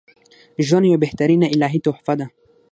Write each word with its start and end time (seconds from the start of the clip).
ژوند 0.67 0.85
یوه 0.87 1.01
بهترینه 1.03 1.47
الهی 1.55 1.79
تحفه 1.85 2.13
ده 2.19 2.25